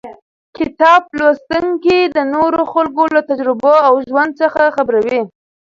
[0.57, 5.21] کتاب لوستونکی د نورو خلکو له تجربو او ژوند څخه خبروي.